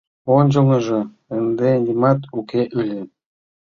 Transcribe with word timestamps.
Ончылныжо 0.37 0.99
ынде 1.37 1.69
нимат 1.85 2.19
уке 2.39 2.61
ыле. 2.81 3.01